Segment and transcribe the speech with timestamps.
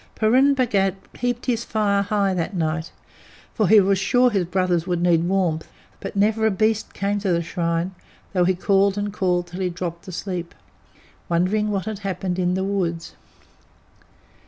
[0.15, 2.91] Purun Bhagat heaped his fire high that night,
[3.53, 5.67] for he was sure his brothers would need warmth;
[5.99, 7.93] but never a beast came to the shrine,
[8.33, 10.55] though he called and called till he dropped asleep,
[11.29, 13.13] wondering what had happened in the woods.